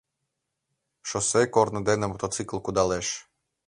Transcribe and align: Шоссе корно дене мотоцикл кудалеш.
Шоссе 1.09 1.41
корно 1.53 1.79
дене 1.89 2.05
мотоцикл 2.07 2.57
кудалеш. 2.65 3.07